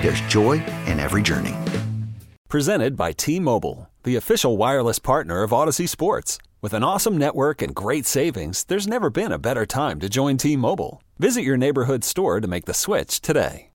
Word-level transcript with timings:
there's 0.00 0.20
joy 0.22 0.62
in 0.86 1.00
every 1.00 1.22
journey. 1.22 1.54
Presented 2.48 2.96
by 2.96 3.12
T-Mobile, 3.12 3.90
the 4.04 4.16
official 4.16 4.56
wireless 4.56 4.98
partner 4.98 5.42
of 5.42 5.50
Audacy 5.50 5.88
Sports. 5.88 6.38
With 6.62 6.74
an 6.74 6.84
awesome 6.84 7.18
network 7.18 7.60
and 7.62 7.74
great 7.74 8.06
savings, 8.06 8.64
there's 8.64 8.86
never 8.86 9.10
been 9.10 9.32
a 9.32 9.38
better 9.38 9.66
time 9.66 10.00
to 10.00 10.08
join 10.08 10.36
T-Mobile. 10.36 11.02
Visit 11.18 11.42
your 11.42 11.56
neighborhood 11.56 12.04
store 12.04 12.40
to 12.40 12.48
make 12.48 12.64
the 12.66 12.74
switch 12.74 13.20
today. 13.20 13.70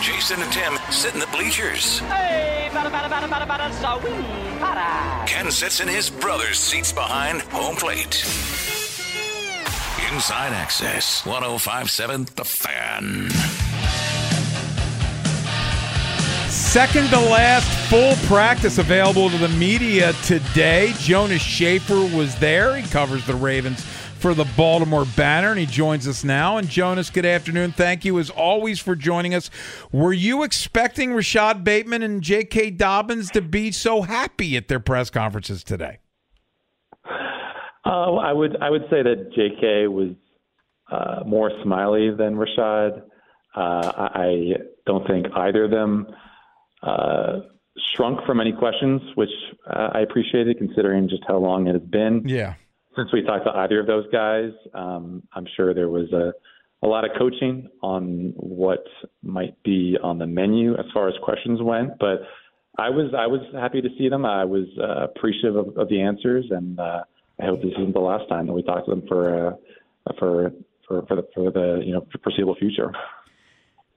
Jason 0.00 0.40
and 0.40 0.52
Tim 0.52 0.78
sit 0.90 1.14
in 1.14 1.20
the 1.20 1.26
bleachers. 1.26 1.98
Hey, 2.00 2.68
bada, 2.72 2.90
bada, 2.90 3.08
bada, 3.08 3.28
bada, 3.28 3.46
bada, 3.46 3.72
so 3.72 3.98
we, 4.04 4.10
bada. 4.58 5.26
Ken 5.26 5.50
sits 5.50 5.80
in 5.80 5.88
his 5.88 6.08
brother's 6.08 6.58
seats 6.58 6.92
behind 6.92 7.42
home 7.42 7.76
plate. 7.76 8.24
Inside 10.12 10.52
Access, 10.54 11.26
1057 11.26 12.28
The 12.36 12.44
Fan. 12.44 13.67
Second 16.68 17.08
to 17.08 17.18
last 17.18 17.66
full 17.88 18.14
practice 18.28 18.76
available 18.76 19.30
to 19.30 19.38
the 19.38 19.48
media 19.48 20.12
today. 20.24 20.92
Jonas 20.98 21.40
Shaffer 21.40 21.98
was 22.14 22.38
there. 22.40 22.76
He 22.76 22.86
covers 22.90 23.26
the 23.26 23.34
Ravens 23.34 23.82
for 23.82 24.34
the 24.34 24.44
Baltimore 24.54 25.06
Banner, 25.16 25.48
and 25.48 25.58
he 25.58 25.64
joins 25.64 26.06
us 26.06 26.24
now. 26.24 26.58
And 26.58 26.68
Jonas, 26.68 27.08
good 27.08 27.24
afternoon. 27.24 27.72
Thank 27.72 28.04
you 28.04 28.18
as 28.18 28.28
always 28.28 28.80
for 28.80 28.94
joining 28.94 29.34
us. 29.34 29.48
Were 29.92 30.12
you 30.12 30.42
expecting 30.42 31.14
Rashod 31.14 31.64
Bateman 31.64 32.02
and 32.02 32.20
J.K. 32.20 32.72
Dobbins 32.72 33.30
to 33.30 33.40
be 33.40 33.72
so 33.72 34.02
happy 34.02 34.54
at 34.54 34.68
their 34.68 34.78
press 34.78 35.08
conferences 35.08 35.64
today? 35.64 36.00
Uh, 37.86 38.16
I 38.16 38.34
would 38.34 38.58
I 38.60 38.68
would 38.68 38.82
say 38.90 39.02
that 39.02 39.32
J.K. 39.34 39.86
was 39.88 40.10
uh, 40.92 41.24
more 41.26 41.50
smiley 41.62 42.10
than 42.10 42.34
Rashad. 42.34 43.04
Uh, 43.56 43.92
I 44.14 44.52
don't 44.84 45.06
think 45.06 45.28
either 45.34 45.64
of 45.64 45.70
them 45.70 46.08
uh, 46.82 47.40
shrunk 47.94 48.24
from 48.26 48.40
any 48.40 48.52
questions, 48.52 49.00
which 49.14 49.30
uh, 49.68 49.90
I 49.92 50.00
appreciated 50.00 50.58
considering 50.58 51.08
just 51.08 51.22
how 51.26 51.38
long 51.38 51.66
it 51.66 51.74
has 51.74 51.82
been. 51.82 52.22
Yeah. 52.26 52.54
Since 52.96 53.12
we 53.12 53.22
talked 53.22 53.44
to 53.46 53.52
either 53.52 53.80
of 53.80 53.86
those 53.86 54.06
guys, 54.10 54.50
um, 54.74 55.22
I'm 55.32 55.46
sure 55.56 55.72
there 55.72 55.88
was 55.88 56.12
a, 56.12 56.32
a 56.82 56.88
lot 56.88 57.04
of 57.04 57.12
coaching 57.16 57.68
on 57.82 58.32
what 58.36 58.84
might 59.22 59.60
be 59.62 59.96
on 60.02 60.18
the 60.18 60.26
menu 60.26 60.74
as 60.74 60.86
far 60.92 61.08
as 61.08 61.14
questions 61.22 61.62
went. 61.62 61.98
But 62.00 62.22
I 62.78 62.90
was 62.90 63.12
I 63.16 63.26
was 63.26 63.40
happy 63.54 63.80
to 63.80 63.88
see 63.98 64.08
them. 64.08 64.24
I 64.24 64.44
was 64.44 64.66
uh, 64.80 65.04
appreciative 65.04 65.56
of, 65.56 65.76
of 65.76 65.88
the 65.88 66.00
answers, 66.00 66.46
and 66.50 66.78
uh, 66.78 67.02
I 67.40 67.46
hope 67.46 67.62
this 67.62 67.72
isn't 67.76 67.92
the 67.92 68.00
last 68.00 68.28
time 68.28 68.46
that 68.46 68.52
we 68.52 68.62
talk 68.62 68.84
to 68.86 68.90
them 68.90 69.02
for 69.08 69.48
uh, 69.48 70.12
for 70.18 70.52
for 70.86 71.04
for 71.06 71.16
the, 71.16 71.28
for 71.34 71.50
the 71.50 71.82
you 71.84 71.92
know 71.92 72.06
foreseeable 72.22 72.54
future. 72.56 72.92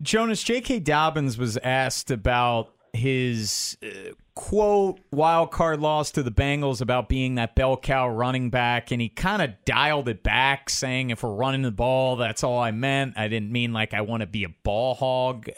Jonas 0.01 0.41
J.K. 0.43 0.79
Dobbins 0.79 1.37
was 1.37 1.57
asked 1.57 2.11
about 2.11 2.73
his 2.93 3.77
uh, 3.83 4.13
quote 4.35 4.99
wild 5.11 5.51
card 5.51 5.79
loss 5.79 6.11
to 6.11 6.23
the 6.23 6.31
Bengals 6.31 6.81
about 6.81 7.07
being 7.07 7.35
that 7.35 7.55
bell 7.55 7.77
cow 7.77 8.09
running 8.09 8.49
back, 8.49 8.91
and 8.91 9.01
he 9.01 9.09
kind 9.09 9.41
of 9.41 9.51
dialed 9.65 10.09
it 10.09 10.23
back, 10.23 10.69
saying, 10.69 11.09
"If 11.09 11.23
we're 11.23 11.33
running 11.33 11.61
the 11.61 11.71
ball, 11.71 12.15
that's 12.15 12.43
all 12.43 12.59
I 12.59 12.71
meant. 12.71 13.13
I 13.17 13.27
didn't 13.27 13.51
mean 13.51 13.73
like 13.73 13.93
I 13.93 14.01
want 14.01 14.21
to 14.21 14.27
be 14.27 14.43
a 14.43 14.49
ball 14.63 14.95
hog." 14.95 15.49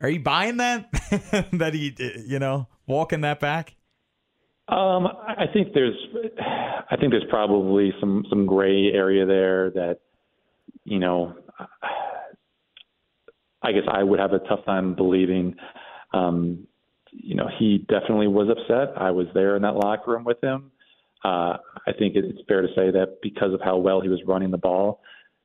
Are 0.00 0.08
you 0.08 0.20
buying 0.20 0.58
that? 0.58 0.90
that 1.52 1.74
he, 1.74 1.94
you 2.26 2.38
know, 2.38 2.68
walking 2.86 3.22
that 3.22 3.40
back? 3.40 3.74
Um, 4.68 5.06
I 5.06 5.46
think 5.52 5.72
there's, 5.72 5.96
I 6.90 6.96
think 6.96 7.10
there's 7.10 7.24
probably 7.30 7.92
some 8.00 8.24
some 8.28 8.46
gray 8.46 8.92
area 8.92 9.26
there 9.26 9.70
that, 9.70 10.00
you 10.84 10.98
know, 10.98 11.34
guess 13.72 13.82
I 13.90 14.02
would 14.02 14.20
have 14.20 14.32
a 14.32 14.38
tough 14.40 14.64
time 14.64 14.94
believing. 14.94 15.56
Um, 16.12 16.66
you 17.12 17.34
know, 17.34 17.48
he 17.58 17.86
definitely 17.88 18.28
was 18.28 18.48
upset. 18.48 18.94
I 18.96 19.10
was 19.10 19.26
there 19.34 19.56
in 19.56 19.62
that 19.62 19.76
locker 19.76 20.12
room 20.12 20.24
with 20.24 20.42
him. 20.42 20.70
Uh, 21.24 21.56
I 21.86 21.92
think 21.98 22.14
it's 22.14 22.38
fair 22.46 22.62
to 22.62 22.68
say 22.68 22.90
that 22.92 23.18
because 23.22 23.52
of 23.52 23.60
how 23.62 23.76
well 23.78 24.00
he 24.00 24.08
was 24.08 24.20
running 24.26 24.50
the 24.50 24.58
ball, 24.58 25.00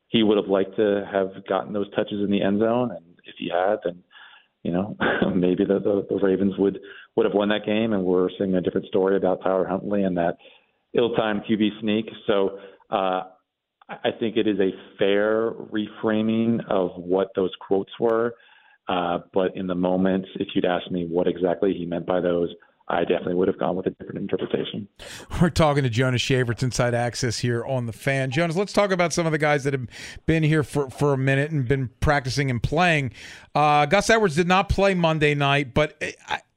he 0.07 0.21
would 0.21 0.37
have 0.37 0.47
liked 0.47 0.75
to 0.75 1.07
have 1.11 1.45
gotten 1.47 1.73
those 1.73 1.89
touches 1.95 2.23
in 2.23 2.29
the 2.29 2.41
end 2.41 2.59
zone. 2.59 2.91
And 2.91 3.03
if 3.25 3.35
he 3.39 3.49
had, 3.49 3.77
then 3.83 4.03
you 4.61 4.71
know 4.71 4.95
maybe 5.35 5.65
the, 5.65 5.79
the, 5.79 6.05
the 6.09 6.23
Ravens 6.23 6.53
would 6.57 6.79
would 7.15 7.25
have 7.25 7.33
won 7.33 7.49
that 7.49 7.65
game. 7.65 7.93
And 7.93 8.03
we're 8.03 8.29
seeing 8.37 8.55
a 8.55 8.61
different 8.61 8.87
story 8.87 9.17
about 9.17 9.41
Tyler 9.41 9.67
Huntley 9.67 10.03
and 10.03 10.17
that 10.17 10.37
ill-timed 10.93 11.41
QB 11.49 11.81
sneak. 11.81 12.05
So 12.27 12.59
uh, 12.91 13.23
I 13.89 14.11
think 14.17 14.37
it 14.37 14.47
is 14.47 14.59
a 14.59 14.71
fair 14.97 15.51
reframing 15.51 16.65
of 16.69 16.91
what 16.95 17.29
those 17.35 17.51
quotes 17.59 17.91
were. 17.99 18.33
Uh, 18.87 19.19
but 19.33 19.55
in 19.55 19.67
the 19.67 19.75
moment, 19.75 20.25
if 20.39 20.49
you'd 20.53 20.65
asked 20.65 20.91
me 20.91 21.05
what 21.05 21.27
exactly 21.27 21.73
he 21.73 21.85
meant 21.85 22.05
by 22.05 22.19
those, 22.19 22.49
I 22.89 23.01
definitely 23.05 23.35
would 23.35 23.47
have 23.47 23.57
gone 23.57 23.77
with 23.77 23.87
a 23.87 23.91
different 23.91 24.17
interpretation. 24.17 24.89
We're 25.41 25.49
talking 25.49 25.83
to 25.83 25.89
Jonas 25.89 26.21
Shaffer, 26.21 26.53
Inside 26.61 26.93
Access 26.93 27.39
here 27.39 27.63
on 27.63 27.85
the 27.85 27.93
fan. 27.93 28.29
Jonas, 28.29 28.57
let's 28.57 28.73
talk 28.73 28.91
about 28.91 29.13
some 29.13 29.25
of 29.25 29.31
the 29.31 29.37
guys 29.37 29.63
that 29.63 29.71
have 29.71 29.87
been 30.25 30.43
here 30.43 30.63
for, 30.63 30.89
for 30.89 31.13
a 31.13 31.17
minute 31.17 31.49
and 31.49 31.65
been 31.65 31.89
practicing 32.01 32.51
and 32.51 32.61
playing. 32.61 33.13
Uh, 33.55 33.85
Gus 33.85 34.09
Edwards 34.09 34.35
did 34.35 34.49
not 34.49 34.67
play 34.67 34.95
Monday 34.95 35.33
night, 35.33 35.73
but 35.73 36.01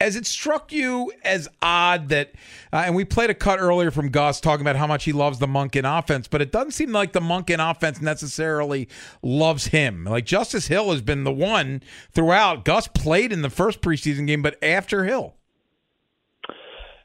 as 0.01 0.17
it 0.17 0.27
struck 0.27 0.73
you 0.73 1.13
as 1.23 1.49
odd 1.63 2.09
that, 2.09 2.33
uh, 2.73 2.83
and 2.87 2.97
we 2.97 3.05
played 3.05 3.31
a 3.31 3.35
cut 3.35 3.61
earlier 3.61 3.93
from 3.93 4.09
Gus 4.09 4.41
talking 4.41 4.63
about 4.63 4.77
how 4.77 4.89
much 4.89 5.05
he 5.05 5.13
loves 5.13 5.39
the 5.39 5.47
Monken 5.47 5.85
offense, 5.99 6.27
but 6.27 6.43
it 6.43 6.51
doesn't 6.51 6.73
seem 6.73 6.91
like 6.91 7.13
the 7.13 7.21
Monken 7.21 7.71
offense 7.71 8.01
necessarily 8.01 8.89
loves 9.23 9.69
him. 9.69 10.05
Like 10.05 10.27
Justice 10.27 10.67
Hill 10.67 10.91
has 10.91 11.03
been 11.03 11.23
the 11.23 11.33
one 11.33 11.83
throughout. 12.11 12.65
Gus 12.65 12.89
played 12.89 13.33
in 13.33 13.43
the 13.43 13.51
first 13.51 13.81
preseason 13.81 14.27
game, 14.27 14.43
but 14.43 14.59
after 14.61 15.05
Hill. 15.05 15.36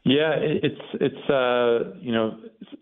Yeah, 0.03 0.33
it's 0.35 0.81
it's 0.93 1.29
uh, 1.29 1.93
you 1.99 2.11
know 2.11 2.39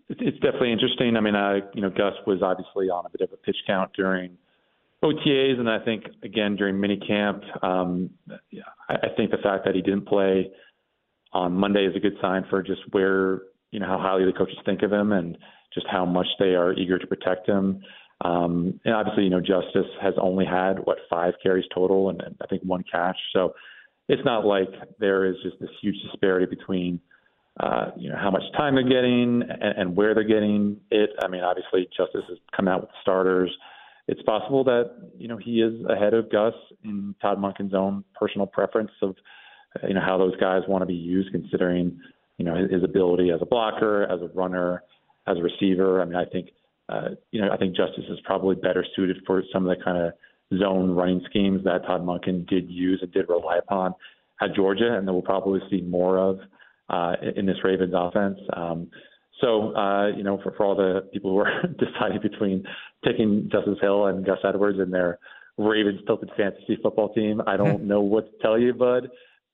it's, 0.08 0.38
definitely 0.38 0.72
interesting. 0.72 1.16
I 1.16 1.20
mean, 1.20 1.36
I 1.36 1.60
you 1.74 1.82
know 1.82 1.90
Gus 1.90 2.14
was 2.26 2.40
obviously 2.42 2.88
on 2.88 3.04
a 3.04 3.10
bit 3.10 3.20
of 3.20 3.32
a 3.32 3.36
pitch 3.36 3.58
count 3.66 3.92
during 3.94 4.38
OTAs, 5.04 5.58
and 5.58 5.68
I 5.68 5.84
think 5.84 6.04
again 6.22 6.56
during 6.56 6.76
minicamp. 6.76 7.42
Um, 7.62 8.10
I, 8.88 8.94
I 8.94 9.08
think 9.18 9.32
the 9.32 9.38
fact 9.42 9.66
that 9.66 9.74
he 9.74 9.82
didn't 9.82 10.06
play 10.06 10.50
on 11.34 11.52
Monday 11.52 11.84
is 11.84 11.94
a 11.94 12.00
good 12.00 12.16
sign 12.22 12.46
for 12.48 12.62
just 12.62 12.80
where 12.92 13.42
you 13.70 13.80
know 13.80 13.86
how 13.86 13.98
highly 13.98 14.24
the 14.24 14.32
coaches 14.32 14.56
think 14.64 14.82
of 14.82 14.90
him 14.90 15.12
and 15.12 15.36
just 15.74 15.86
how 15.90 16.06
much 16.06 16.26
they 16.38 16.54
are 16.54 16.72
eager 16.72 16.98
to 16.98 17.06
protect 17.06 17.46
him. 17.46 17.82
Um, 18.22 18.80
and 18.86 18.94
obviously, 18.94 19.24
you 19.24 19.30
know, 19.30 19.40
Justice 19.40 19.90
has 20.00 20.14
only 20.20 20.46
had 20.46 20.78
what 20.84 20.98
five 21.10 21.34
carries 21.42 21.66
total, 21.74 22.08
and, 22.08 22.20
and 22.22 22.34
I 22.42 22.46
think 22.46 22.62
one 22.62 22.84
catch. 22.90 23.16
So 23.34 23.54
it's 24.08 24.24
not 24.24 24.44
like 24.44 24.68
there 24.98 25.26
is 25.26 25.36
just 25.42 25.60
this 25.60 25.70
huge 25.80 25.96
disparity 26.10 26.46
between 26.46 27.00
uh, 27.62 27.90
you 27.96 28.08
know 28.08 28.16
how 28.16 28.30
much 28.30 28.42
time 28.56 28.74
they're 28.74 28.84
getting 28.84 29.42
and, 29.42 29.78
and 29.78 29.96
where 29.96 30.14
they're 30.14 30.24
getting 30.24 30.78
it. 30.90 31.10
I 31.22 31.28
mean, 31.28 31.42
obviously, 31.42 31.88
Justice 31.96 32.24
has 32.28 32.38
come 32.56 32.68
out 32.68 32.80
with 32.82 32.90
starters. 33.02 33.50
It's 34.08 34.22
possible 34.22 34.64
that 34.64 35.10
you 35.18 35.28
know 35.28 35.36
he 35.36 35.60
is 35.60 35.74
ahead 35.88 36.14
of 36.14 36.30
Gus 36.32 36.54
in 36.84 37.14
Todd 37.20 37.38
Monken's 37.38 37.74
own 37.74 38.04
personal 38.18 38.46
preference 38.46 38.90
of 39.02 39.14
you 39.86 39.94
know 39.94 40.00
how 40.00 40.16
those 40.16 40.36
guys 40.36 40.62
want 40.68 40.82
to 40.82 40.86
be 40.86 40.94
used, 40.94 41.32
considering 41.32 42.00
you 42.38 42.44
know 42.44 42.54
his, 42.54 42.70
his 42.70 42.84
ability 42.84 43.30
as 43.30 43.40
a 43.42 43.46
blocker, 43.46 44.04
as 44.04 44.20
a 44.22 44.28
runner, 44.34 44.82
as 45.26 45.36
a 45.36 45.42
receiver. 45.42 46.00
I 46.00 46.06
mean, 46.06 46.16
I 46.16 46.24
think 46.24 46.50
uh, 46.88 47.10
you 47.30 47.42
know 47.42 47.50
I 47.52 47.58
think 47.58 47.76
Justice 47.76 48.04
is 48.08 48.18
probably 48.24 48.56
better 48.56 48.86
suited 48.96 49.18
for 49.26 49.42
some 49.52 49.68
of 49.68 49.76
the 49.76 49.84
kind 49.84 49.98
of 49.98 50.12
zone 50.58 50.92
running 50.92 51.22
schemes 51.28 51.62
that 51.64 51.84
Todd 51.86 52.02
Monken 52.02 52.48
did 52.48 52.70
use 52.70 53.00
and 53.02 53.12
did 53.12 53.28
rely 53.28 53.58
upon 53.58 53.94
at 54.40 54.54
Georgia, 54.54 54.96
and 54.96 55.06
that 55.06 55.12
we'll 55.12 55.22
probably 55.22 55.60
see 55.70 55.82
more 55.82 56.18
of 56.18 56.40
uh, 56.90 57.14
in 57.36 57.46
this 57.46 57.56
Ravens 57.64 57.94
offense. 57.96 58.38
Um, 58.54 58.90
so, 59.40 59.74
uh, 59.74 60.08
you 60.08 60.22
know, 60.22 60.38
for, 60.42 60.52
for 60.52 60.66
all 60.66 60.74
the 60.74 61.08
people 61.12 61.30
who 61.30 61.38
are 61.38 61.62
deciding 61.78 62.20
between 62.20 62.64
taking 63.04 63.48
Justice 63.50 63.78
Hill 63.80 64.06
and 64.06 64.24
Gus 64.24 64.38
Edwards 64.46 64.78
and 64.78 64.92
their 64.92 65.18
Ravens 65.56 66.00
tilted 66.06 66.30
fantasy 66.36 66.78
football 66.82 67.12
team, 67.14 67.40
I 67.46 67.56
don't 67.56 67.84
know 67.88 68.00
what 68.00 68.30
to 68.30 68.42
tell 68.42 68.58
you, 68.58 68.74
bud. 68.74 69.08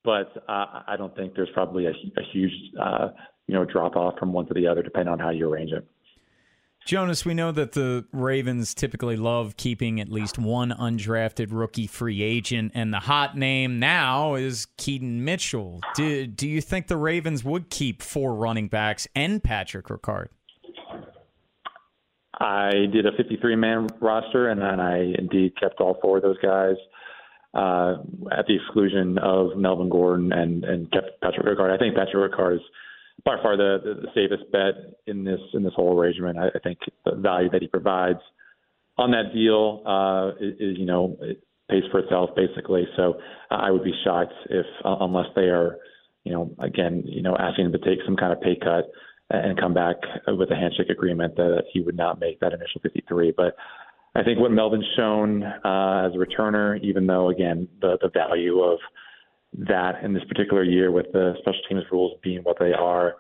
But 0.04 0.30
uh, 0.48 0.82
I 0.86 0.94
don't 0.96 1.14
think 1.16 1.34
there's 1.34 1.48
probably 1.52 1.86
a, 1.86 1.90
a 1.90 2.22
huge, 2.32 2.52
uh, 2.80 3.08
you 3.48 3.54
know, 3.54 3.64
drop 3.64 3.96
off 3.96 4.14
from 4.18 4.32
one 4.32 4.46
to 4.46 4.54
the 4.54 4.66
other, 4.68 4.82
depending 4.82 5.12
on 5.12 5.18
how 5.18 5.30
you 5.30 5.52
arrange 5.52 5.72
it. 5.72 5.84
Jonas, 6.86 7.24
we 7.24 7.34
know 7.34 7.50
that 7.50 7.72
the 7.72 8.04
Ravens 8.12 8.72
typically 8.72 9.16
love 9.16 9.56
keeping 9.56 10.00
at 10.00 10.08
least 10.08 10.38
one 10.38 10.70
undrafted 10.70 11.48
rookie 11.50 11.88
free 11.88 12.22
agent, 12.22 12.70
and 12.76 12.92
the 12.92 13.00
hot 13.00 13.36
name 13.36 13.80
now 13.80 14.36
is 14.36 14.68
Keaton 14.76 15.24
Mitchell. 15.24 15.80
Do, 15.96 16.28
do 16.28 16.48
you 16.48 16.60
think 16.60 16.86
the 16.86 16.96
Ravens 16.96 17.42
would 17.42 17.70
keep 17.70 18.02
four 18.02 18.36
running 18.36 18.68
backs 18.68 19.08
and 19.16 19.42
Patrick 19.42 19.86
Ricard? 19.86 20.28
I 22.38 22.70
did 22.70 23.04
a 23.04 23.10
53 23.16 23.56
man 23.56 23.88
roster, 24.00 24.48
and 24.48 24.62
then 24.62 24.78
I 24.78 25.12
indeed 25.18 25.58
kept 25.60 25.80
all 25.80 25.98
four 26.00 26.18
of 26.18 26.22
those 26.22 26.38
guys 26.38 26.76
uh, 27.54 27.96
at 28.30 28.46
the 28.46 28.54
exclusion 28.54 29.18
of 29.18 29.56
Melvin 29.56 29.88
Gordon 29.88 30.32
and, 30.32 30.62
and 30.62 30.92
kept 30.92 31.20
Patrick 31.20 31.46
Ricard. 31.46 31.74
I 31.74 31.78
think 31.78 31.96
Patrick 31.96 32.30
Ricard 32.30 32.56
is 32.56 32.62
by 33.26 33.36
far 33.42 33.56
the, 33.56 33.78
the, 33.84 33.94
the 34.02 34.08
safest 34.14 34.50
bet 34.52 34.74
in 35.06 35.24
this 35.24 35.40
in 35.52 35.64
this 35.64 35.72
whole 35.74 35.98
arrangement. 35.98 36.38
I, 36.38 36.46
I 36.46 36.60
think 36.62 36.78
the 37.04 37.16
value 37.16 37.50
that 37.50 37.60
he 37.60 37.66
provides 37.66 38.20
on 38.96 39.10
that 39.10 39.34
deal 39.34 39.82
uh, 39.84 40.30
is, 40.40 40.78
you 40.78 40.86
know 40.86 41.18
it 41.20 41.42
pays 41.68 41.82
for 41.90 41.98
itself 41.98 42.30
basically. 42.36 42.86
So 42.96 43.14
uh, 43.50 43.56
I 43.56 43.70
would 43.72 43.84
be 43.84 43.92
shocked 44.04 44.32
if 44.48 44.64
uh, 44.84 44.96
unless 45.00 45.26
they 45.34 45.50
are 45.50 45.78
you 46.24 46.32
know 46.32 46.54
again 46.60 47.02
you 47.04 47.20
know 47.20 47.36
asking 47.36 47.66
him 47.66 47.72
to 47.72 47.78
take 47.78 47.98
some 48.06 48.16
kind 48.16 48.32
of 48.32 48.40
pay 48.40 48.56
cut 48.56 48.84
and 49.28 49.58
come 49.58 49.74
back 49.74 49.96
with 50.28 50.52
a 50.52 50.54
handshake 50.54 50.88
agreement 50.88 51.34
that 51.34 51.64
he 51.72 51.80
would 51.80 51.96
not 51.96 52.20
make 52.20 52.38
that 52.38 52.52
initial 52.52 52.80
53. 52.80 53.34
But 53.36 53.56
I 54.14 54.22
think 54.22 54.38
what 54.38 54.52
Melvin's 54.52 54.86
shown 54.96 55.42
uh, 55.42 56.06
as 56.06 56.12
a 56.14 56.16
returner, 56.16 56.80
even 56.80 57.08
though 57.08 57.30
again 57.30 57.66
the 57.80 57.98
the 58.00 58.08
value 58.08 58.60
of 58.60 58.78
that 59.58 60.02
in 60.02 60.12
this 60.12 60.24
particular 60.24 60.62
year 60.62 60.90
with 60.90 61.06
the 61.12 61.34
special 61.38 61.60
teams 61.68 61.84
rules 61.90 62.18
being 62.22 62.40
what 62.40 62.56
they 62.58 62.72
are 62.72 63.14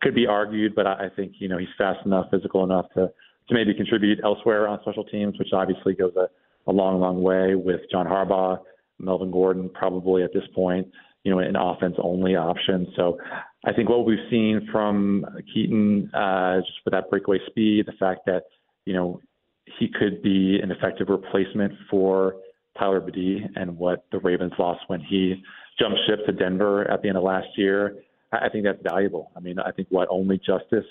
could 0.00 0.14
be 0.14 0.26
argued, 0.26 0.74
but 0.74 0.86
I 0.86 1.08
think 1.16 1.32
you 1.38 1.48
know 1.48 1.58
he's 1.58 1.68
fast 1.78 2.04
enough, 2.04 2.26
physical 2.30 2.64
enough 2.64 2.86
to 2.94 3.10
to 3.48 3.54
maybe 3.54 3.74
contribute 3.74 4.20
elsewhere 4.24 4.68
on 4.68 4.80
special 4.82 5.04
teams, 5.04 5.38
which 5.38 5.48
obviously 5.52 5.94
goes 5.94 6.12
a, 6.16 6.28
a 6.70 6.72
long, 6.72 7.00
long 7.00 7.22
way 7.22 7.54
with 7.54 7.80
John 7.90 8.06
Harbaugh, 8.06 8.58
Melvin 8.98 9.30
Gordon, 9.30 9.68
probably 9.68 10.22
at 10.22 10.32
this 10.32 10.44
point, 10.54 10.88
you 11.24 11.32
know, 11.32 11.40
an 11.40 11.56
offense 11.56 11.96
only 11.98 12.36
option. 12.36 12.86
So 12.96 13.18
I 13.66 13.72
think 13.72 13.90
what 13.90 14.06
we've 14.06 14.18
seen 14.30 14.66
from 14.72 15.26
Keaton, 15.52 16.10
uh, 16.14 16.60
just 16.60 16.78
with 16.84 16.92
that 16.92 17.10
breakaway 17.10 17.38
speed, 17.46 17.86
the 17.86 17.92
fact 17.92 18.20
that 18.26 18.44
you 18.86 18.94
know 18.94 19.20
he 19.78 19.88
could 19.88 20.22
be 20.22 20.58
an 20.62 20.70
effective 20.70 21.08
replacement 21.08 21.72
for 21.90 22.36
Tyler 22.78 23.00
Badie 23.00 23.40
and 23.56 23.76
what 23.78 24.04
the 24.12 24.18
Ravens 24.18 24.52
lost 24.58 24.80
when 24.88 25.00
he 25.00 25.42
jumped 25.78 25.98
ship 26.06 26.24
to 26.26 26.32
Denver 26.32 26.90
at 26.90 27.02
the 27.02 27.08
end 27.08 27.18
of 27.18 27.24
last 27.24 27.48
year. 27.56 27.96
I 28.32 28.48
think 28.48 28.64
that's 28.64 28.82
valuable. 28.82 29.30
I 29.36 29.40
mean, 29.40 29.58
I 29.58 29.70
think 29.70 29.88
what 29.90 30.08
only 30.10 30.38
justice 30.38 30.86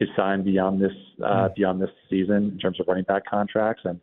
is 0.00 0.08
signed 0.16 0.44
beyond 0.44 0.82
this 0.82 0.92
uh, 1.24 1.48
hmm. 1.48 1.54
beyond 1.56 1.80
this 1.80 1.90
season 2.10 2.50
in 2.52 2.58
terms 2.58 2.80
of 2.80 2.86
running 2.88 3.04
back 3.04 3.24
contracts, 3.26 3.82
and 3.84 4.00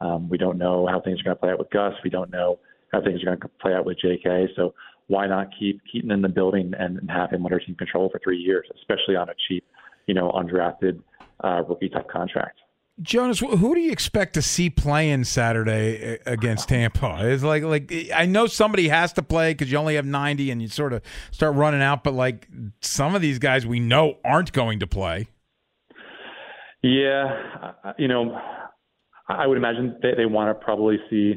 um, 0.00 0.28
we 0.28 0.38
don't 0.38 0.58
know 0.58 0.86
how 0.86 1.00
things 1.00 1.20
are 1.20 1.24
going 1.24 1.36
to 1.36 1.40
play 1.40 1.50
out 1.50 1.58
with 1.58 1.70
Gus. 1.70 1.94
We 2.02 2.10
don't 2.10 2.30
know 2.30 2.58
how 2.92 3.00
things 3.02 3.22
are 3.22 3.26
going 3.26 3.40
to 3.40 3.48
play 3.60 3.74
out 3.74 3.84
with 3.84 3.98
J.K. 4.00 4.48
So 4.56 4.74
why 5.06 5.26
not 5.26 5.48
keep 5.58 5.80
Keaton 5.90 6.10
in 6.10 6.22
the 6.22 6.28
building 6.28 6.72
and 6.78 6.98
have 7.10 7.30
him 7.30 7.44
under 7.44 7.58
team 7.58 7.74
control 7.74 8.08
for 8.10 8.20
three 8.22 8.38
years, 8.38 8.66
especially 8.76 9.16
on 9.16 9.28
a 9.28 9.34
cheap, 9.48 9.64
you 10.06 10.14
know, 10.14 10.30
undrafted 10.32 11.00
uh, 11.44 11.62
rookie 11.68 11.88
type 11.88 12.08
contract. 12.08 12.58
Jonas, 13.00 13.40
who 13.40 13.74
do 13.74 13.80
you 13.80 13.90
expect 13.90 14.34
to 14.34 14.42
see 14.42 14.68
playing 14.68 15.24
Saturday 15.24 16.14
uh, 16.14 16.18
against 16.26 16.68
Tampa? 16.68 17.16
It's 17.22 17.42
like 17.42 17.62
like 17.62 17.92
I 18.14 18.26
know 18.26 18.46
somebody 18.46 18.88
has 18.88 19.14
to 19.14 19.22
play 19.22 19.54
because 19.54 19.72
you 19.72 19.78
only 19.78 19.94
have 19.94 20.04
ninety, 20.04 20.50
and 20.50 20.60
you 20.60 20.68
sort 20.68 20.92
of 20.92 21.02
start 21.30 21.54
running 21.54 21.80
out. 21.82 22.04
But 22.04 22.12
like 22.12 22.48
some 22.80 23.14
of 23.14 23.22
these 23.22 23.38
guys 23.38 23.66
we 23.66 23.80
know 23.80 24.18
aren't 24.24 24.52
going 24.52 24.80
to 24.80 24.86
play. 24.86 25.28
Yeah, 26.82 27.72
you 27.96 28.08
know, 28.08 28.38
I 29.28 29.46
would 29.46 29.56
imagine 29.56 29.96
they, 30.02 30.14
they 30.16 30.26
want 30.26 30.50
to 30.50 30.64
probably 30.64 30.98
see 31.08 31.36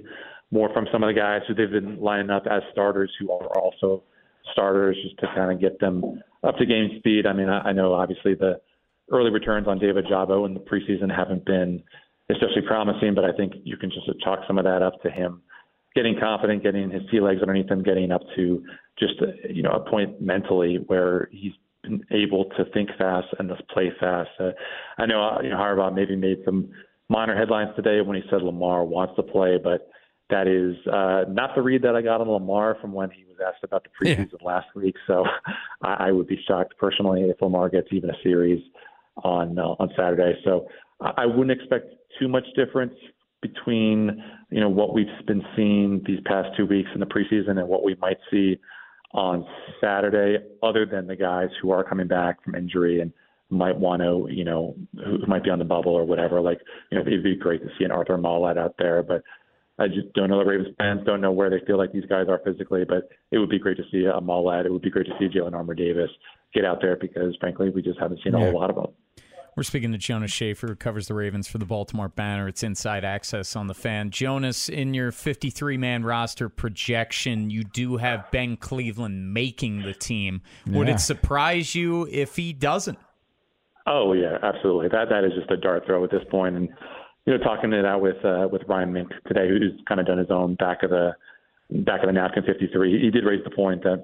more 0.51 0.69
from 0.73 0.87
some 0.91 1.03
of 1.03 1.07
the 1.07 1.19
guys 1.19 1.41
who 1.47 1.53
they've 1.53 1.71
been 1.71 2.01
lining 2.01 2.31
up 2.31 2.43
as 2.49 2.63
starters, 2.71 3.11
who 3.19 3.31
are 3.31 3.47
also 3.57 4.03
starters, 4.51 4.97
just 5.03 5.17
to 5.19 5.27
kind 5.35 5.51
of 5.51 5.61
get 5.61 5.79
them 5.79 6.21
up 6.43 6.57
to 6.57 6.65
game 6.65 6.89
speed. 6.97 7.25
I 7.25 7.33
mean, 7.33 7.49
I, 7.49 7.69
I 7.69 7.71
know 7.71 7.93
obviously 7.93 8.35
the 8.35 8.59
early 9.11 9.31
returns 9.31 9.67
on 9.67 9.79
David 9.79 10.05
Ojabo 10.05 10.45
in 10.45 10.53
the 10.53 10.59
preseason 10.59 11.15
haven't 11.15 11.45
been 11.45 11.83
especially 12.29 12.63
promising, 12.65 13.13
but 13.13 13.23
I 13.23 13.31
think 13.33 13.53
you 13.63 13.77
can 13.77 13.91
just 13.91 14.07
chalk 14.23 14.39
some 14.47 14.57
of 14.57 14.63
that 14.65 14.81
up 14.81 15.01
to 15.03 15.11
him 15.11 15.41
getting 15.95 16.19
confident, 16.19 16.61
getting 16.61 16.91
his 16.91 17.01
sea 17.09 17.21
legs 17.21 17.41
underneath 17.41 17.71
him, 17.71 17.81
getting 17.81 18.11
up 18.11 18.21
to 18.35 18.63
just 18.99 19.13
you 19.49 19.63
know 19.63 19.71
a 19.71 19.89
point 19.89 20.21
mentally 20.21 20.77
where 20.87 21.29
he's 21.31 21.53
been 21.83 22.03
able 22.11 22.45
to 22.57 22.65
think 22.73 22.89
fast 22.97 23.27
and 23.39 23.49
just 23.49 23.67
play 23.69 23.91
fast. 23.99 24.29
Uh, 24.39 24.51
I 24.97 25.05
know 25.05 25.23
uh, 25.23 25.41
you 25.41 25.49
know 25.49 25.57
Harbaugh 25.57 25.93
maybe 25.93 26.15
made 26.15 26.39
some 26.45 26.69
minor 27.09 27.37
headlines 27.37 27.71
today 27.75 28.01
when 28.01 28.17
he 28.17 28.23
said 28.29 28.41
Lamar 28.41 28.83
wants 28.83 29.15
to 29.15 29.23
play, 29.23 29.57
but 29.61 29.89
that 30.29 30.47
is 30.47 30.75
uh, 30.87 31.23
not 31.29 31.55
the 31.55 31.61
read 31.61 31.83
that 31.83 31.95
I 31.95 32.01
got 32.01 32.19
on 32.19 32.29
Lamar 32.29 32.77
from 32.81 32.91
when 32.91 33.11
he 33.11 33.23
was 33.25 33.37
asked 33.45 33.63
about 33.63 33.83
the 33.83 33.89
preseason 33.89 34.31
yeah. 34.39 34.47
last 34.47 34.67
week. 34.75 34.95
So 35.07 35.23
I, 35.81 36.07
I 36.07 36.11
would 36.11 36.27
be 36.27 36.39
shocked 36.47 36.73
personally 36.77 37.21
if 37.23 37.41
Lamar 37.41 37.69
gets 37.69 37.87
even 37.91 38.09
a 38.09 38.17
series 38.23 38.61
on 39.23 39.57
uh, 39.57 39.75
on 39.79 39.89
Saturday. 39.97 40.33
So 40.43 40.67
I 41.01 41.25
wouldn't 41.25 41.51
expect 41.51 41.93
too 42.19 42.27
much 42.27 42.45
difference 42.55 42.93
between 43.41 44.23
you 44.49 44.59
know 44.59 44.69
what 44.69 44.93
we've 44.93 45.07
been 45.27 45.43
seeing 45.55 46.01
these 46.05 46.19
past 46.25 46.49
two 46.57 46.65
weeks 46.65 46.89
in 46.93 46.99
the 46.99 47.05
preseason 47.05 47.59
and 47.59 47.67
what 47.67 47.83
we 47.83 47.95
might 47.95 48.17
see 48.31 48.57
on 49.13 49.45
Saturday, 49.81 50.43
other 50.61 50.85
than 50.85 51.07
the 51.07 51.15
guys 51.15 51.47
who 51.61 51.71
are 51.71 51.83
coming 51.83 52.07
back 52.07 52.43
from 52.43 52.53
injury 52.53 52.99
and 52.99 53.13
might 53.49 53.77
want 53.77 54.01
to, 54.01 54.27
you 54.29 54.43
know, 54.43 54.75
who 55.05 55.25
might 55.27 55.43
be 55.43 55.49
on 55.49 55.59
the 55.59 55.65
bubble 55.65 55.93
or 55.93 56.03
whatever. 56.03 56.41
Like, 56.41 56.59
you 56.91 56.97
know, 56.97 57.05
it'd 57.05 57.23
be 57.23 57.35
great 57.35 57.61
to 57.61 57.69
see 57.77 57.85
an 57.85 57.91
Arthur 57.91 58.17
Maulet 58.17 58.57
out 58.57 58.75
there, 58.77 59.03
but 59.03 59.21
I 59.77 59.87
just 59.87 60.11
don't 60.13 60.29
know 60.29 60.39
the 60.39 60.45
Ravens 60.45 60.75
fans, 60.77 61.01
don't 61.05 61.21
know 61.21 61.31
where 61.31 61.49
they 61.49 61.65
feel 61.65 61.77
like 61.77 61.91
these 61.91 62.05
guys 62.05 62.27
are 62.29 62.41
physically, 62.43 62.83
but 62.85 63.09
it 63.31 63.37
would 63.37 63.49
be 63.49 63.59
great 63.59 63.77
to 63.77 63.83
see 63.91 64.05
a 64.05 64.19
Maulet. 64.19 64.65
It 64.65 64.71
would 64.71 64.81
be 64.81 64.89
great 64.89 65.05
to 65.05 65.13
see 65.19 65.27
Jalyn 65.27 65.53
Armour 65.53 65.75
Davis 65.75 66.09
get 66.53 66.65
out 66.65 66.79
there 66.81 66.95
because, 66.95 67.35
frankly, 67.39 67.69
we 67.69 67.81
just 67.81 67.99
haven't 67.99 68.21
seen 68.23 68.33
a 68.35 68.39
yeah. 68.39 68.45
whole 68.45 68.59
lot 68.59 68.69
of 68.69 68.75
them. 68.75 68.87
We're 69.55 69.63
speaking 69.63 69.93
to 69.93 69.97
Jonas 69.97 70.31
Shaffer, 70.31 70.67
who 70.67 70.75
covers 70.75 71.07
the 71.07 71.13
Ravens 71.13 71.47
for 71.47 71.59
the 71.59 71.65
Baltimore 71.65 72.09
Banner. 72.09 72.49
It's 72.49 72.61
inside 72.61 73.05
access 73.05 73.55
on 73.55 73.67
the 73.67 73.73
fan. 73.73 74.09
Jonas, 74.09 74.67
in 74.67 74.93
your 74.93 75.13
53 75.13 75.77
man 75.77 76.03
roster 76.03 76.49
projection, 76.49 77.49
you 77.49 77.63
do 77.63 77.95
have 77.95 78.29
Ben 78.31 78.57
Cleveland 78.57 79.33
making 79.33 79.83
the 79.83 79.93
team. 79.93 80.41
Yeah. 80.65 80.77
Would 80.77 80.89
it 80.89 80.99
surprise 80.99 81.73
you 81.73 82.05
if 82.11 82.35
he 82.35 82.51
doesn't? 82.51 82.99
Oh 83.87 84.11
yeah, 84.11 84.39
absolutely. 84.43 84.89
That 84.89 85.07
that 85.09 85.23
is 85.23 85.31
just 85.37 85.49
a 85.49 85.55
dart 85.55 85.85
throw 85.85 86.03
at 86.03 86.11
this 86.11 86.23
point. 86.29 86.57
And 86.57 86.67
you 87.25 87.37
know, 87.37 87.41
talking 87.41 87.71
it 87.71 87.85
out 87.85 88.01
with 88.01 88.23
uh, 88.25 88.49
with 88.51 88.63
Ryan 88.67 88.91
Mink 88.91 89.09
today, 89.25 89.47
who's 89.47 89.79
kind 89.87 90.01
of 90.01 90.05
done 90.05 90.17
his 90.17 90.31
own 90.31 90.55
back 90.55 90.83
of 90.83 90.89
the 90.89 91.11
back 91.69 92.01
of 92.01 92.07
the 92.07 92.13
napkin 92.13 92.43
53. 92.43 93.01
He 93.01 93.09
did 93.09 93.23
raise 93.23 93.43
the 93.45 93.51
point 93.51 93.83
that 93.83 94.03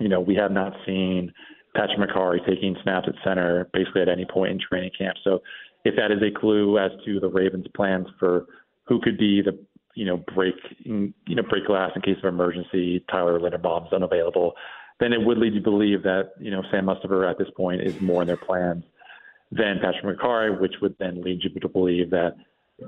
you 0.00 0.08
know 0.08 0.20
we 0.20 0.34
have 0.34 0.50
not 0.50 0.72
seen 0.84 1.32
Patrick 1.74 1.98
Mekari 1.98 2.44
taking 2.46 2.76
snaps 2.82 3.08
at 3.08 3.14
center 3.24 3.68
basically 3.72 4.02
at 4.02 4.08
any 4.08 4.24
point 4.24 4.52
in 4.52 4.60
training 4.60 4.90
camp. 4.96 5.16
So 5.24 5.42
if 5.84 5.96
that 5.96 6.10
is 6.10 6.22
a 6.22 6.38
clue 6.38 6.78
as 6.78 6.92
to 7.04 7.20
the 7.20 7.28
Ravens' 7.28 7.66
plans 7.74 8.06
for 8.18 8.46
who 8.86 9.00
could 9.00 9.18
be 9.18 9.42
the 9.42 9.58
you 9.94 10.04
know 10.04 10.18
break 10.34 10.54
you 10.84 11.12
know 11.28 11.42
break 11.42 11.66
glass 11.66 11.92
in 11.94 12.02
case 12.02 12.16
of 12.22 12.24
emergency, 12.24 13.04
Tyler 13.10 13.38
Linderbaum's 13.38 13.92
unavailable, 13.92 14.54
then 15.00 15.12
it 15.12 15.20
would 15.20 15.38
lead 15.38 15.54
you 15.54 15.60
to 15.60 15.64
believe 15.64 16.02
that 16.02 16.32
you 16.38 16.50
know 16.50 16.62
Sam 16.70 16.86
Mustipher 16.86 17.28
at 17.28 17.38
this 17.38 17.48
point 17.56 17.82
is 17.82 18.00
more 18.00 18.22
in 18.22 18.28
their 18.28 18.36
plans 18.36 18.84
than 19.50 19.78
Patrick 19.80 20.18
Mekari, 20.18 20.58
which 20.60 20.74
would 20.80 20.96
then 20.98 21.22
lead 21.22 21.40
you 21.42 21.60
to 21.60 21.68
believe 21.68 22.10
that 22.10 22.36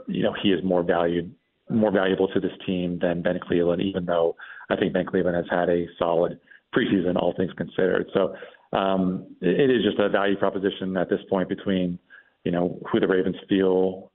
you 0.07 0.23
know 0.23 0.35
he 0.43 0.51
is 0.51 0.63
more 0.65 0.83
valued 0.83 1.35
more 1.69 1.91
valuable 1.91 2.29
to 2.29 2.39
this 2.39 2.53
team 2.65 2.99
than 3.01 3.23
Ben 3.23 3.41
Cleveland, 3.41 3.83
even 3.83 4.07
though 4.07 4.37
I 4.71 4.77
think 4.77 4.93
Ben 4.93 5.07
Cleveland 5.07 5.37
has 5.37 5.47
had 5.51 5.69
a 5.69 5.87
solid 5.99 6.39
preseason, 6.75 7.17
all 7.17 7.35
things 7.37 7.53
considered. 7.57 8.09
So 8.15 8.35
um, 8.73 9.27
it 9.41 9.71
is 9.71 9.83
just 9.85 9.99
a 9.99 10.09
value 10.09 10.37
proposition 10.37 10.97
at 10.97 11.09
this 11.09 11.21
point 11.31 11.49
between, 11.49 11.99
you 12.45 12.53
know, 12.53 12.81
who 12.91 13.01
the 13.01 13.09
Ravens 13.09 13.37
feel 13.49 14.11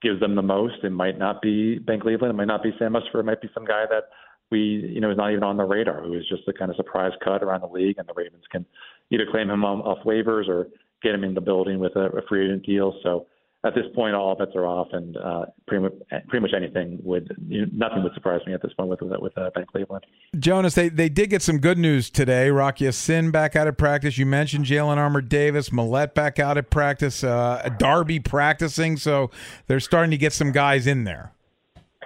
gives 0.00 0.20
them 0.20 0.34
the 0.34 0.42
most. 0.42 0.76
It 0.82 0.90
might 0.90 1.18
not 1.18 1.42
be 1.42 1.78
Ben 1.78 2.00
Cleveland. 2.00 2.30
It 2.30 2.36
might 2.36 2.46
not 2.46 2.62
be 2.62 2.72
Sam 2.78 2.94
Mustipher. 2.94 3.20
It 3.20 3.24
might 3.24 3.42
be 3.42 3.50
some 3.52 3.64
guy 3.64 3.84
that 3.90 4.04
we, 4.50 4.58
you 4.58 5.00
know, 5.00 5.10
is 5.10 5.16
not 5.16 5.32
even 5.32 5.42
on 5.42 5.56
the 5.56 5.64
radar, 5.64 6.02
who 6.02 6.14
is 6.14 6.26
just 6.28 6.48
a 6.48 6.52
kind 6.52 6.70
of 6.70 6.76
surprise 6.76 7.12
cut 7.22 7.42
around 7.42 7.62
the 7.62 7.66
league, 7.66 7.98
and 7.98 8.08
the 8.08 8.14
Ravens 8.14 8.44
can 8.50 8.64
either 9.10 9.26
claim 9.30 9.50
him 9.50 9.64
off 9.64 10.04
waivers 10.04 10.48
or 10.48 10.68
get 11.02 11.14
him 11.14 11.24
in 11.24 11.34
the 11.34 11.40
building 11.40 11.78
with 11.78 11.94
a, 11.96 12.06
a 12.16 12.22
free 12.28 12.46
agent 12.46 12.64
deal. 12.64 12.94
So 13.02 13.26
at 13.66 13.74
this 13.74 13.84
point, 13.94 14.14
all 14.14 14.36
bets 14.36 14.52
are 14.54 14.64
off, 14.64 14.88
and 14.92 15.16
uh, 15.16 15.46
pretty 15.66 15.82
much 15.82 15.92
pretty 16.28 16.40
much 16.40 16.52
anything 16.54 16.98
would 17.02 17.34
you 17.48 17.66
know, 17.66 17.72
nothing 17.72 18.04
would 18.04 18.14
surprise 18.14 18.40
me 18.46 18.54
at 18.54 18.62
this 18.62 18.72
point 18.74 18.88
with 18.88 19.00
with 19.02 19.36
uh, 19.36 19.50
Ben 19.54 19.66
Cleveland. 19.66 20.06
Jonas, 20.38 20.74
they 20.74 20.88
they 20.88 21.08
did 21.08 21.30
get 21.30 21.42
some 21.42 21.58
good 21.58 21.76
news 21.76 22.08
today. 22.08 22.50
Rock 22.50 22.80
Ya-Sin 22.80 23.32
back 23.32 23.56
out 23.56 23.66
of 23.66 23.76
practice. 23.76 24.18
You 24.18 24.26
mentioned 24.26 24.66
Jalyn 24.66 24.98
Armour 24.98 25.20
Davis, 25.20 25.70
Maulet 25.70 26.14
back 26.14 26.38
out 26.38 26.56
of 26.56 26.70
practice, 26.70 27.24
uh, 27.24 27.68
Darby 27.78 28.20
practicing, 28.20 28.96
so 28.96 29.30
they're 29.66 29.80
starting 29.80 30.12
to 30.12 30.18
get 30.18 30.32
some 30.32 30.52
guys 30.52 30.86
in 30.86 31.04
there. 31.04 31.32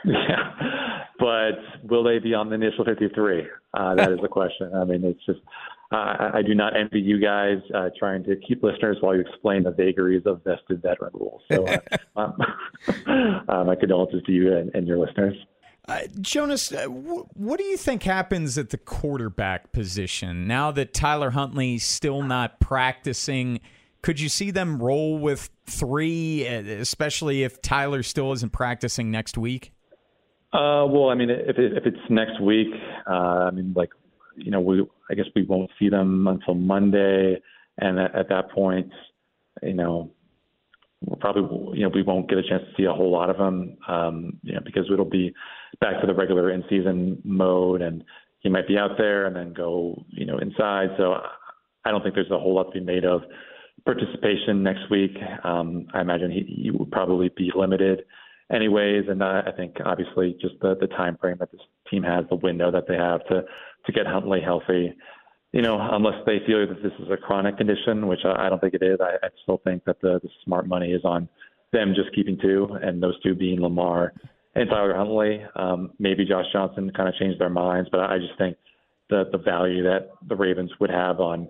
Yeah, 0.02 1.04
but 1.18 1.90
will 1.90 2.02
they 2.02 2.20
be 2.20 2.32
on 2.32 2.48
the 2.48 2.54
initial 2.54 2.86
53? 2.86 3.46
Uh, 3.74 3.94
that 3.96 4.10
is 4.10 4.18
the 4.22 4.28
question. 4.28 4.74
I 4.74 4.84
mean, 4.84 5.04
it's 5.04 5.22
just 5.26 5.40
uh, 5.92 6.30
I 6.34 6.42
do 6.42 6.54
not 6.54 6.76
envy 6.76 7.00
you 7.00 7.18
guys 7.18 7.58
uh, 7.74 7.90
trying 7.98 8.22
to 8.24 8.36
keep 8.36 8.62
listeners 8.62 8.98
while 9.00 9.14
you 9.14 9.22
explain 9.22 9.64
the 9.64 9.72
vagaries 9.72 10.22
of 10.24 10.42
vested 10.44 10.82
veteran 10.82 11.10
rules. 11.14 11.42
So, 11.50 11.66
uh, 11.66 11.78
um, 12.16 12.36
uh, 13.48 13.64
my 13.64 13.74
condolences 13.74 14.22
to 14.26 14.32
you 14.32 14.56
and, 14.56 14.70
and 14.74 14.86
your 14.86 14.98
listeners. 14.98 15.36
Uh, 15.88 16.02
Jonas, 16.20 16.70
uh, 16.70 16.82
w- 16.82 17.26
what 17.34 17.58
do 17.58 17.64
you 17.64 17.76
think 17.76 18.04
happens 18.04 18.56
at 18.56 18.70
the 18.70 18.78
quarterback 18.78 19.72
position 19.72 20.46
now 20.46 20.70
that 20.70 20.94
Tyler 20.94 21.30
Huntley's 21.30 21.84
still 21.84 22.22
not 22.22 22.60
practicing? 22.60 23.58
Could 24.02 24.20
you 24.20 24.28
see 24.28 24.52
them 24.52 24.80
roll 24.80 25.18
with 25.18 25.50
three, 25.66 26.46
especially 26.46 27.42
if 27.42 27.60
Tyler 27.60 28.04
still 28.04 28.32
isn't 28.32 28.52
practicing 28.52 29.10
next 29.10 29.36
week? 29.36 29.72
Uh, 30.52 30.86
well, 30.88 31.10
I 31.10 31.14
mean, 31.14 31.30
if 31.30 31.58
it, 31.58 31.76
if 31.76 31.86
it's 31.86 32.10
next 32.10 32.40
week, 32.40 32.68
uh, 33.08 33.12
I 33.12 33.50
mean, 33.50 33.72
like 33.74 33.90
you 34.44 34.50
know, 34.50 34.60
we 34.60 34.84
I 35.10 35.14
guess 35.14 35.26
we 35.34 35.42
won't 35.42 35.70
see 35.78 35.88
them 35.88 36.26
until 36.26 36.54
Monday, 36.54 37.40
and 37.78 37.98
at, 37.98 38.14
at 38.14 38.28
that 38.28 38.50
point, 38.50 38.90
you 39.62 39.74
know, 39.74 40.10
we'll 41.04 41.18
probably 41.18 41.78
you 41.78 41.84
know 41.84 41.90
we 41.94 42.02
won't 42.02 42.28
get 42.28 42.38
a 42.38 42.42
chance 42.42 42.62
to 42.62 42.74
see 42.76 42.84
a 42.84 42.92
whole 42.92 43.10
lot 43.10 43.30
of 43.30 43.38
them, 43.38 43.76
um, 43.88 44.38
you 44.42 44.54
know, 44.54 44.60
because 44.64 44.84
it'll 44.92 45.04
be 45.04 45.34
back 45.80 46.00
to 46.00 46.06
the 46.06 46.14
regular 46.14 46.50
in-season 46.50 47.20
mode, 47.24 47.82
and 47.82 48.04
he 48.40 48.48
might 48.48 48.68
be 48.68 48.78
out 48.78 48.92
there 48.98 49.26
and 49.26 49.34
then 49.34 49.52
go 49.52 50.02
you 50.08 50.26
know 50.26 50.38
inside. 50.38 50.88
So 50.96 51.16
I 51.84 51.90
don't 51.90 52.02
think 52.02 52.14
there's 52.14 52.30
a 52.30 52.38
whole 52.38 52.54
lot 52.54 52.72
to 52.72 52.80
be 52.80 52.84
made 52.84 53.04
of 53.04 53.22
participation 53.84 54.62
next 54.62 54.90
week. 54.90 55.16
Um, 55.44 55.86
I 55.94 56.00
imagine 56.00 56.30
he, 56.30 56.62
he 56.62 56.70
would 56.70 56.90
probably 56.90 57.30
be 57.36 57.50
limited 57.54 58.04
anyways, 58.52 59.04
and 59.08 59.22
uh, 59.22 59.42
I 59.46 59.52
think 59.56 59.76
obviously 59.84 60.36
just 60.40 60.54
the 60.60 60.76
the 60.80 60.88
time 60.88 61.16
frame 61.20 61.36
that 61.40 61.52
this 61.52 61.60
team 61.90 62.02
has, 62.02 62.24
the 62.28 62.36
window 62.36 62.70
that 62.70 62.86
they 62.88 62.96
have 62.96 63.24
to 63.26 63.44
to 63.86 63.92
get 63.92 64.06
Huntley 64.06 64.40
healthy. 64.40 64.94
You 65.52 65.62
know, 65.62 65.78
unless 65.80 66.24
they 66.26 66.38
feel 66.46 66.66
that 66.66 66.82
this 66.82 66.92
is 67.00 67.10
a 67.10 67.16
chronic 67.16 67.56
condition, 67.56 68.06
which 68.06 68.20
I, 68.24 68.46
I 68.46 68.48
don't 68.48 68.60
think 68.60 68.74
it 68.74 68.82
is. 68.82 68.98
I, 69.00 69.26
I 69.26 69.30
still 69.42 69.60
think 69.64 69.84
that 69.84 70.00
the, 70.00 70.20
the 70.22 70.28
smart 70.44 70.68
money 70.68 70.92
is 70.92 71.04
on 71.04 71.28
them 71.72 71.94
just 71.94 72.14
keeping 72.14 72.38
two, 72.40 72.68
and 72.82 73.02
those 73.02 73.20
two 73.22 73.34
being 73.34 73.60
Lamar 73.60 74.12
and 74.54 74.68
Tyler 74.68 74.94
Huntley. 74.94 75.44
Um, 75.56 75.92
maybe 75.98 76.24
Josh 76.24 76.46
Johnson 76.52 76.90
kind 76.96 77.08
of 77.08 77.14
changed 77.16 77.40
their 77.40 77.50
minds, 77.50 77.88
but 77.90 78.00
I 78.00 78.18
just 78.18 78.36
think 78.38 78.56
the 79.08 79.24
the 79.32 79.38
value 79.38 79.82
that 79.84 80.10
the 80.28 80.36
Ravens 80.36 80.70
would 80.80 80.90
have 80.90 81.20
on 81.20 81.48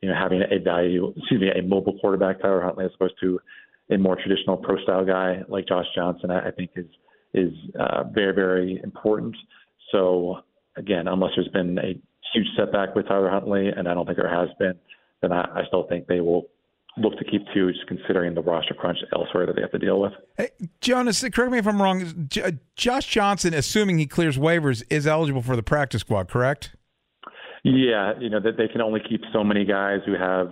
you 0.00 0.08
know 0.08 0.14
having 0.14 0.42
a 0.42 0.58
value, 0.58 1.12
excuse 1.16 1.40
me, 1.40 1.50
a 1.50 1.62
mobile 1.62 1.98
quarterback 2.00 2.40
Tyler 2.40 2.62
Huntley 2.62 2.84
as 2.86 2.90
opposed 2.94 3.14
to 3.20 3.40
a 3.90 3.98
more 3.98 4.16
traditional 4.16 4.56
pro 4.56 4.82
style 4.82 5.04
guy 5.04 5.42
like 5.48 5.68
Josh 5.68 5.86
Johnson, 5.94 6.30
I, 6.30 6.48
I 6.48 6.50
think 6.50 6.70
is 6.76 6.86
is 7.34 7.52
uh, 7.78 8.04
very 8.04 8.34
very 8.34 8.80
important. 8.82 9.36
So 9.90 10.40
again, 10.76 11.08
unless 11.08 11.32
there's 11.36 11.48
been 11.48 11.78
a 11.78 12.00
huge 12.32 12.46
setback 12.56 12.94
with 12.94 13.08
Tyler 13.08 13.30
Huntley, 13.30 13.68
and 13.68 13.88
I 13.88 13.94
don't 13.94 14.06
think 14.06 14.18
there 14.18 14.28
has 14.28 14.48
been, 14.58 14.74
then 15.20 15.32
I, 15.32 15.42
I 15.42 15.62
still 15.68 15.86
think 15.88 16.06
they 16.06 16.20
will 16.20 16.46
look 16.96 17.16
to 17.18 17.24
keep 17.24 17.42
two, 17.54 17.72
just 17.72 17.86
considering 17.86 18.34
the 18.34 18.42
roster 18.42 18.74
crunch 18.74 18.98
elsewhere 19.14 19.46
that 19.46 19.56
they 19.56 19.62
have 19.62 19.70
to 19.72 19.78
deal 19.78 20.00
with. 20.00 20.12
Hey, 20.36 20.50
Jonas, 20.80 21.24
correct 21.32 21.52
me 21.52 21.58
if 21.58 21.66
I'm 21.66 21.80
wrong. 21.80 22.26
J- 22.28 22.42
uh, 22.42 22.50
Josh 22.76 23.06
Johnson, 23.06 23.54
assuming 23.54 23.98
he 23.98 24.06
clears 24.06 24.36
waivers, 24.36 24.82
is 24.90 25.06
eligible 25.06 25.42
for 25.42 25.56
the 25.56 25.62
practice 25.62 26.02
squad, 26.02 26.28
correct? 26.28 26.74
Yeah, 27.64 28.14
you 28.18 28.28
know 28.28 28.40
that 28.40 28.56
they 28.56 28.66
can 28.66 28.80
only 28.80 29.00
keep 29.08 29.22
so 29.32 29.44
many 29.44 29.64
guys 29.64 30.00
who 30.04 30.14
have 30.14 30.48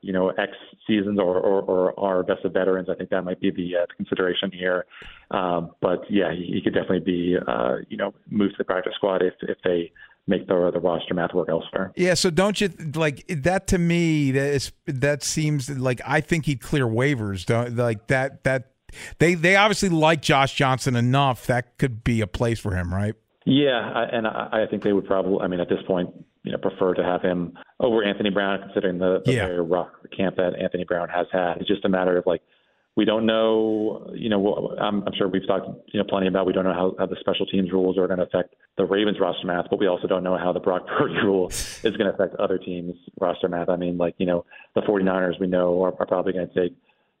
you 0.00 0.12
know 0.12 0.30
X 0.30 0.50
seasons 0.88 1.20
or, 1.20 1.36
or, 1.36 1.62
or 1.62 2.00
are 2.00 2.24
vested 2.24 2.52
veterans. 2.52 2.88
I 2.90 2.94
think 2.94 3.10
that 3.10 3.22
might 3.22 3.40
be 3.40 3.50
the, 3.50 3.76
uh, 3.76 3.86
consideration 3.96 4.50
here. 4.50 4.86
Um, 5.30 5.70
but 5.80 6.02
yeah, 6.10 6.32
he, 6.32 6.50
he 6.54 6.60
could 6.62 6.74
definitely 6.74 7.00
be 7.00 7.36
uh, 7.46 7.76
you 7.88 7.96
know 7.96 8.14
moved 8.30 8.54
to 8.54 8.58
the 8.58 8.64
practice 8.64 8.94
squad 8.96 9.22
if 9.22 9.34
if 9.42 9.58
they 9.62 9.92
make 10.26 10.46
the 10.46 10.70
the 10.72 10.80
roster 10.80 11.14
math 11.14 11.34
work 11.34 11.48
elsewhere. 11.48 11.92
Yeah, 11.96 12.14
so 12.14 12.30
don't 12.30 12.60
you 12.60 12.70
like 12.94 13.24
that 13.28 13.66
to 13.68 13.78
me 13.78 14.30
that 14.32 14.54
is 14.54 14.72
that 14.86 15.22
seems 15.22 15.70
like 15.70 16.00
I 16.04 16.20
think 16.20 16.46
he'd 16.46 16.60
clear 16.60 16.86
waivers. 16.86 17.44
Don't 17.44 17.76
like 17.76 18.06
that 18.08 18.44
that 18.44 18.72
they 19.18 19.34
they 19.34 19.56
obviously 19.56 19.90
like 19.90 20.22
Josh 20.22 20.54
Johnson 20.54 20.96
enough 20.96 21.46
that 21.46 21.78
could 21.78 22.02
be 22.02 22.20
a 22.20 22.26
place 22.26 22.58
for 22.58 22.74
him, 22.74 22.92
right? 22.92 23.14
Yeah, 23.44 23.80
I, 23.94 24.04
and 24.04 24.26
I, 24.26 24.64
I 24.64 24.66
think 24.70 24.82
they 24.82 24.92
would 24.92 25.06
probably. 25.06 25.38
I 25.40 25.48
mean, 25.48 25.60
at 25.60 25.70
this 25.70 25.78
point, 25.86 26.10
you 26.48 26.52
know, 26.52 26.58
prefer 26.58 26.94
to 26.94 27.04
have 27.04 27.20
him 27.20 27.52
over 27.78 28.02
Anthony 28.02 28.30
Brown, 28.30 28.58
considering 28.62 28.96
the, 28.98 29.20
the 29.26 29.34
yeah. 29.34 29.46
very 29.46 29.60
rough 29.60 29.90
camp 30.16 30.36
that 30.36 30.58
Anthony 30.58 30.84
Brown 30.84 31.10
has 31.10 31.26
had. 31.30 31.58
It's 31.58 31.68
just 31.68 31.84
a 31.84 31.90
matter 31.90 32.16
of 32.16 32.24
like 32.24 32.40
we 32.96 33.04
don't 33.04 33.26
know. 33.26 34.10
You 34.14 34.30
know, 34.30 34.74
I'm, 34.80 35.02
I'm 35.02 35.12
sure 35.18 35.28
we've 35.28 35.46
talked 35.46 35.68
you 35.92 36.00
know 36.00 36.06
plenty 36.08 36.26
about. 36.26 36.46
We 36.46 36.54
don't 36.54 36.64
know 36.64 36.72
how, 36.72 36.94
how 36.98 37.04
the 37.04 37.16
special 37.20 37.44
teams 37.44 37.70
rules 37.70 37.98
are 37.98 38.06
going 38.06 38.18
to 38.18 38.24
affect 38.24 38.54
the 38.78 38.86
Ravens 38.86 39.18
roster 39.20 39.46
math, 39.46 39.66
but 39.68 39.78
we 39.78 39.88
also 39.88 40.06
don't 40.06 40.24
know 40.24 40.38
how 40.38 40.54
the 40.54 40.60
Brock 40.60 40.86
Purdy 40.86 41.16
rule 41.22 41.48
is 41.50 41.82
going 41.82 42.06
to 42.06 42.14
affect 42.14 42.34
other 42.36 42.56
teams 42.56 42.94
roster 43.20 43.46
math. 43.46 43.68
I 43.68 43.76
mean, 43.76 43.98
like 43.98 44.14
you 44.16 44.24
know, 44.24 44.46
the 44.74 44.80
49ers 44.80 45.38
we 45.38 45.48
know 45.48 45.84
are, 45.84 45.92
are 46.00 46.06
probably 46.06 46.32
going 46.32 46.48
to 46.48 46.54
take 46.54 46.74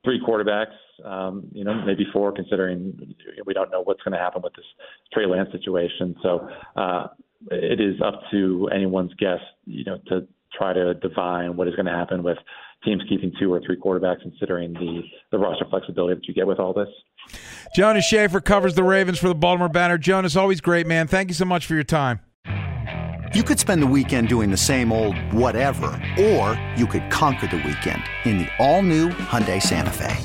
three 0.04 0.18
quarterbacks, 0.26 0.72
um, 1.04 1.48
you 1.52 1.64
know, 1.64 1.74
maybe 1.84 2.06
four, 2.14 2.32
considering 2.32 3.14
we 3.44 3.52
don't 3.52 3.70
know 3.70 3.82
what's 3.82 4.02
going 4.02 4.12
to 4.12 4.18
happen 4.18 4.40
with 4.42 4.54
this 4.54 4.64
Trey 5.12 5.26
Lance 5.26 5.50
situation. 5.52 6.16
So 6.22 6.48
uh, 6.76 7.08
it 7.50 7.80
is 7.80 8.00
up 8.04 8.20
to 8.30 8.68
anyone's 8.74 9.12
guess, 9.14 9.40
you 9.64 9.84
know, 9.84 9.98
to 10.08 10.26
try 10.56 10.72
to 10.72 10.94
divine 10.94 11.56
what 11.56 11.68
is 11.68 11.74
going 11.74 11.86
to 11.86 11.92
happen 11.92 12.22
with 12.22 12.38
teams 12.84 13.02
keeping 13.08 13.32
two 13.40 13.52
or 13.52 13.60
three 13.64 13.76
quarterbacks, 13.76 14.22
considering 14.22 14.72
the 14.72 15.02
the 15.32 15.38
roster 15.38 15.64
flexibility 15.68 16.14
that 16.14 16.26
you 16.26 16.34
get 16.34 16.46
with 16.46 16.58
all 16.58 16.72
this. 16.72 16.88
Jonas 17.74 18.04
Shaffer 18.04 18.40
covers 18.40 18.74
the 18.74 18.82
Ravens 18.82 19.18
for 19.18 19.28
the 19.28 19.34
Baltimore 19.34 19.68
Banner. 19.68 19.98
Jonas, 19.98 20.36
always 20.36 20.60
great, 20.60 20.86
man. 20.86 21.06
Thank 21.06 21.28
you 21.28 21.34
so 21.34 21.44
much 21.44 21.66
for 21.66 21.74
your 21.74 21.84
time. 21.84 22.20
You 23.34 23.42
could 23.42 23.58
spend 23.58 23.82
the 23.82 23.86
weekend 23.86 24.28
doing 24.28 24.50
the 24.50 24.56
same 24.56 24.90
old 24.90 25.14
whatever, 25.34 25.86
or 26.18 26.58
you 26.76 26.86
could 26.86 27.10
conquer 27.10 27.46
the 27.46 27.56
weekend 27.56 28.02
in 28.24 28.38
the 28.38 28.48
all-new 28.58 29.10
Hyundai 29.10 29.60
Santa 29.60 29.90
Fe. 29.90 30.16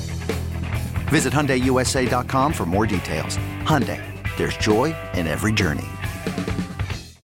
Visit 1.08 1.32
HyundaiUSA.com 1.34 2.54
for 2.54 2.64
more 2.64 2.86
details. 2.86 3.36
Hyundai, 3.60 4.02
there's 4.38 4.56
joy 4.56 4.94
in 5.12 5.26
every 5.26 5.52
journey. 5.52 5.84